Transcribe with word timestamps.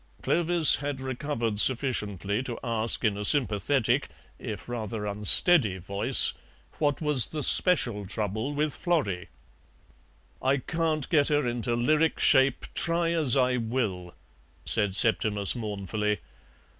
Clovis 0.23 0.77
had 0.77 0.99
recovered 0.99 1.59
sufficiently 1.59 2.41
to 2.41 2.57
ask 2.63 3.03
in 3.03 3.15
a 3.19 3.23
sympathetic, 3.23 4.07
if 4.39 4.67
rather 4.67 5.05
unsteady, 5.05 5.77
voice 5.77 6.33
what 6.79 7.01
was 7.03 7.27
the 7.27 7.43
special 7.43 8.07
trouble 8.07 8.51
with 8.55 8.75
"Florrie." 8.75 9.29
"I 10.41 10.57
can't 10.57 11.07
get 11.09 11.27
her 11.27 11.47
into 11.47 11.75
lyric 11.75 12.17
shape, 12.19 12.65
try 12.73 13.11
as 13.11 13.37
I 13.37 13.57
will," 13.57 14.15
said 14.65 14.95
Septimus 14.95 15.55
mournfully. 15.55 16.19